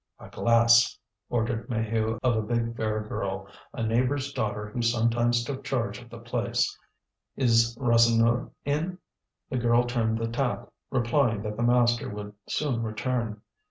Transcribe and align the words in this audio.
"A 0.17 0.29
glass," 0.31 0.97
ordered 1.29 1.69
Maheu 1.69 2.17
of 2.23 2.35
a 2.35 2.41
big 2.41 2.75
fair 2.75 3.01
girl, 3.01 3.47
a 3.71 3.83
neighbour's 3.83 4.33
daughter 4.33 4.67
who 4.67 4.81
sometimes 4.81 5.43
took 5.43 5.63
charge 5.63 6.01
of 6.01 6.09
the 6.09 6.17
place. 6.17 6.75
"Is 7.35 7.77
Rasseneur 7.79 8.49
in?" 8.65 8.97
The 9.51 9.59
girl 9.59 9.83
turned 9.83 10.17
the 10.17 10.27
tap, 10.27 10.73
replying 10.89 11.43
that 11.43 11.55
the 11.55 11.61
master 11.61 12.09
would 12.09 12.33
soon 12.49 12.81
return. 12.81 13.43